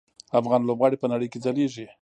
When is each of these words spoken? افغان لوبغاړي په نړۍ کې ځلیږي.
افغان 0.39 0.61
لوبغاړي 0.67 0.97
په 0.99 1.07
نړۍ 1.13 1.27
کې 1.31 1.39
ځلیږي. 1.45 1.85